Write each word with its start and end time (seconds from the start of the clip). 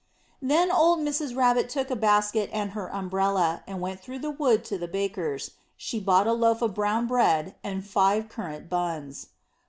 Then 0.41 0.71
old 0.71 0.97
Mrs. 0.97 1.35
Rabbit 1.37 1.69
took 1.69 1.91
a 1.91 1.95
basket 1.95 2.49
and 2.51 2.71
her 2.71 2.87
umbrella, 2.91 3.61
and 3.67 3.79
went 3.79 3.99
through 3.99 4.17
the 4.17 4.31
wood 4.31 4.65
to 4.65 4.79
the 4.79 4.87
baker's. 4.87 5.51
She 5.77 5.99
bought 5.99 6.25
a 6.25 6.33
loaf 6.33 6.63
of 6.63 6.73
brown 6.73 7.05
bread 7.05 7.53
and 7.63 7.85
five 7.85 8.27
currant 8.27 8.67
buns. 8.67 9.27